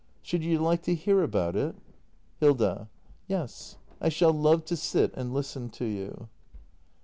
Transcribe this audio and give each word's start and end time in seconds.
]Should 0.23 0.43
you 0.43 0.57
like 0.57 0.81
to 0.85 0.95
hear 0.95 1.21
about 1.21 1.55
it? 1.55 1.75
Hilda. 2.39 2.89
Yes, 3.27 3.77
I 4.01 4.09
shall 4.09 4.33
love 4.33 4.65
to 4.65 4.75
sit 4.75 5.13
and 5.13 5.31
listen 5.31 5.69
to 5.69 5.85
you. 5.85 6.27